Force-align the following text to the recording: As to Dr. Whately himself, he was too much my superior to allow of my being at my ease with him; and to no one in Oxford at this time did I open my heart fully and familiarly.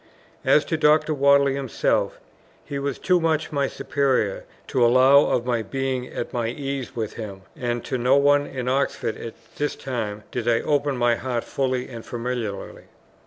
As 0.43 0.65
to 0.65 0.77
Dr. 0.77 1.13
Whately 1.13 1.53
himself, 1.53 2.19
he 2.65 2.79
was 2.79 2.97
too 2.97 3.19
much 3.21 3.51
my 3.51 3.67
superior 3.67 4.45
to 4.69 4.83
allow 4.83 5.27
of 5.27 5.45
my 5.45 5.61
being 5.61 6.07
at 6.07 6.33
my 6.33 6.47
ease 6.47 6.95
with 6.95 7.13
him; 7.13 7.43
and 7.55 7.85
to 7.85 7.99
no 7.99 8.15
one 8.17 8.47
in 8.47 8.67
Oxford 8.67 9.15
at 9.15 9.35
this 9.57 9.75
time 9.75 10.23
did 10.31 10.47
I 10.47 10.61
open 10.61 10.97
my 10.97 11.17
heart 11.17 11.43
fully 11.43 11.87
and 11.87 12.03
familiarly. 12.03 12.85